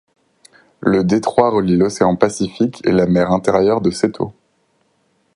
[0.79, 4.33] Le détroit relie l'océan Pacifique et la mer intérieure de Seto.